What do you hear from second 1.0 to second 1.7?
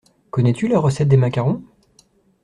des macarons?